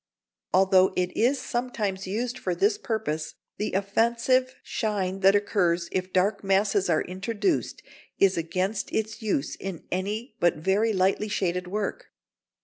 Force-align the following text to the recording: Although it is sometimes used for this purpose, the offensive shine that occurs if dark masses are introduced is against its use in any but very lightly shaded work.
Although 0.51 0.93
it 0.95 1.15
is 1.15 1.39
sometimes 1.39 2.07
used 2.07 2.39
for 2.39 2.55
this 2.55 2.79
purpose, 2.79 3.35
the 3.59 3.73
offensive 3.73 4.55
shine 4.63 5.19
that 5.19 5.35
occurs 5.35 5.89
if 5.91 6.11
dark 6.11 6.43
masses 6.43 6.89
are 6.89 7.03
introduced 7.03 7.83
is 8.17 8.35
against 8.35 8.91
its 8.91 9.21
use 9.21 9.53
in 9.55 9.83
any 9.91 10.35
but 10.39 10.55
very 10.55 10.91
lightly 10.91 11.27
shaded 11.27 11.67
work. 11.67 12.07